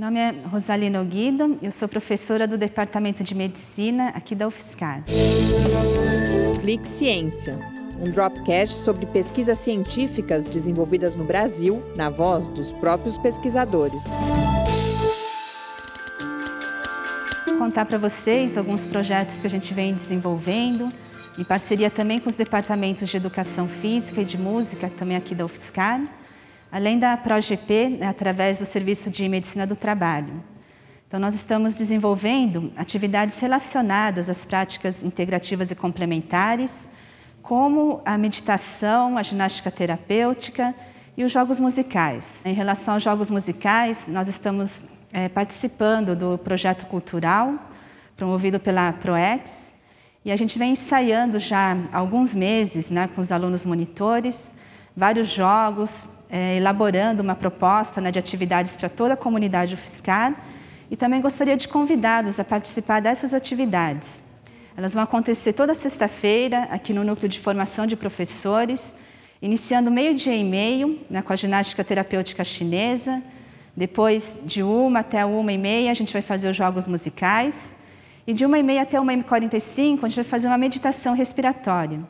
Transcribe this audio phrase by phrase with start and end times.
[0.00, 5.04] Meu nome é Rosalina Guido, eu sou professora do Departamento de Medicina aqui da UFSCar.
[6.58, 7.58] Clique Ciência,
[8.00, 14.02] um dropcast sobre pesquisas científicas desenvolvidas no Brasil, na voz dos próprios pesquisadores.
[17.46, 20.88] Vou contar para vocês alguns projetos que a gente vem desenvolvendo,
[21.38, 25.44] em parceria também com os departamentos de Educação Física e de Música, também aqui da
[25.44, 26.02] UFSCar,
[26.70, 30.42] além da ProGP, né, através do Serviço de Medicina do Trabalho.
[31.06, 36.88] Então, nós estamos desenvolvendo atividades relacionadas às práticas integrativas e complementares,
[37.42, 40.72] como a meditação, a ginástica terapêutica
[41.16, 42.46] e os jogos musicais.
[42.46, 47.54] Em relação aos jogos musicais, nós estamos é, participando do projeto cultural
[48.16, 49.74] promovido pela ProEx
[50.24, 54.54] e a gente vem ensaiando já há alguns meses né, com os alunos monitores
[54.94, 60.34] vários jogos, é, elaborando uma proposta né, de atividades para toda a comunidade UFSCar
[60.90, 64.22] e também gostaria de convidá-los a participar dessas atividades.
[64.76, 68.94] Elas vão acontecer toda sexta-feira aqui no Núcleo de Formação de Professores,
[69.42, 73.22] iniciando meio-dia e meio né, com a ginástica terapêutica chinesa.
[73.76, 77.76] Depois, de uma até uma e meia, a gente vai fazer os jogos musicais.
[78.26, 81.14] E de uma e meia até uma e quarenta a gente vai fazer uma meditação
[81.14, 82.00] respiratória.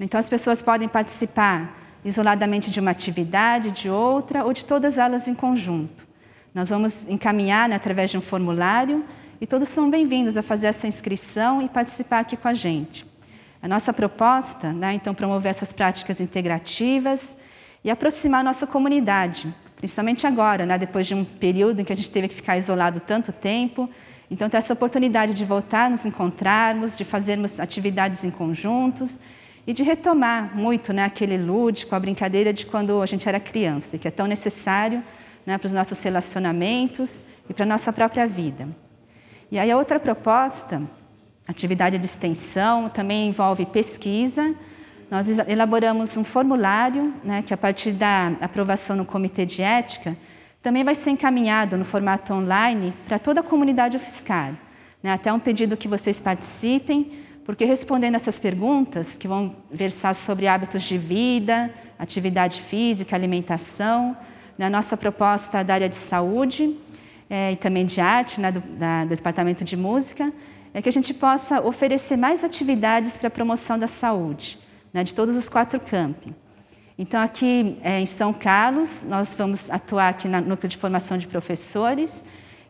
[0.00, 5.28] Então, as pessoas podem participar isoladamente de uma atividade, de outra ou de todas elas
[5.28, 6.06] em conjunto.
[6.54, 9.04] Nós vamos encaminhar né, através de um formulário
[9.40, 13.06] e todos são bem-vindos a fazer essa inscrição e participar aqui com a gente.
[13.62, 17.36] A nossa proposta, né, então, promover essas práticas integrativas
[17.84, 21.96] e aproximar a nossa comunidade, principalmente agora, né, depois de um período em que a
[21.96, 23.88] gente teve que ficar isolado tanto tempo.
[24.30, 29.18] Então, ter essa oportunidade de voltar, nos encontrarmos, de fazermos atividades em conjuntos
[29.68, 33.98] e de retomar muito né, aquele lúdico, a brincadeira de quando a gente era criança,
[33.98, 35.04] que é tão necessário
[35.44, 38.66] né, para os nossos relacionamentos e para a nossa própria vida.
[39.52, 40.80] E aí a outra proposta,
[41.46, 44.54] atividade de extensão, também envolve pesquisa.
[45.10, 50.16] Nós elaboramos um formulário né, que, a partir da aprovação no Comitê de Ética,
[50.62, 54.54] também vai ser encaminhado no formato online para toda a comunidade UFSCar.
[55.02, 60.46] Né, até um pedido que vocês participem, porque respondendo essas perguntas, que vão versar sobre
[60.46, 64.14] hábitos de vida, atividade física, alimentação,
[64.58, 66.76] na nossa proposta da área de saúde
[67.30, 70.30] é, e também de arte, né, do, da, do Departamento de Música,
[70.74, 74.58] é que a gente possa oferecer mais atividades para a promoção da saúde,
[74.92, 76.34] né, de todos os quatro campi.
[76.98, 81.26] Então, aqui é, em São Carlos, nós vamos atuar aqui no núcleo de formação de
[81.26, 82.22] professores,